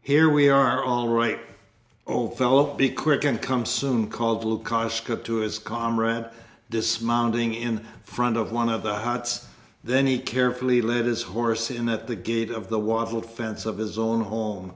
[0.00, 1.38] "Here we are all right,
[2.06, 2.72] old fellow!
[2.78, 6.30] Be quick and come soon!" called Lukashka to his comrade,
[6.70, 9.44] dismounting in front of one of the huts;
[9.84, 13.76] then he carefully led his horse in at the gate of the wattle fence of
[13.76, 14.72] his own home.